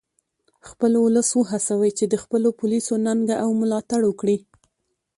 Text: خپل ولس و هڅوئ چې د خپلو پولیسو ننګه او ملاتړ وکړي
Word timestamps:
خپل 0.67 0.91
ولس 1.05 1.29
و 1.33 1.39
هڅوئ 1.51 1.91
چې 1.99 2.05
د 2.09 2.15
خپلو 2.23 2.49
پولیسو 2.59 2.93
ننګه 3.05 3.35
او 3.43 3.49
ملاتړ 3.61 4.01
وکړي 4.05 4.37